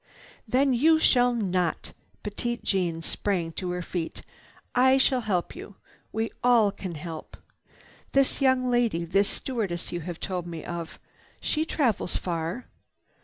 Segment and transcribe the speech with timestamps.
[0.47, 1.93] "Then you shall not!"
[2.23, 4.23] Petite Jeanne sprang to her feet.
[4.73, 5.75] "I shall help you.
[6.11, 7.37] We all can help.
[8.13, 10.97] This young lady, this stewardess you have told me of,
[11.39, 12.65] she travels far.